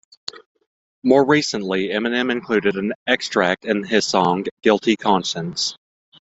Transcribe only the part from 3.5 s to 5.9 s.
in his song, "Guilty Conscience".